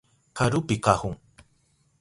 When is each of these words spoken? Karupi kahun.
Karupi 0.37 0.75
kahun. 0.85 1.15